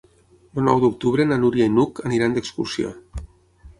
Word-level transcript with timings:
El 0.45 0.63
nou 0.67 0.79
d'octubre 0.83 1.27
na 1.31 1.39
Núria 1.43 1.67
i 1.71 1.73
n'Hug 1.75 2.03
aniran 2.09 2.35
d'excursió. 2.39 2.95